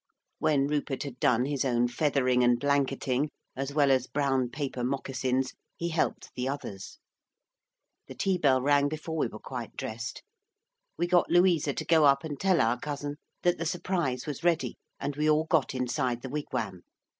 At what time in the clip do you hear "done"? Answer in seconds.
1.19-1.45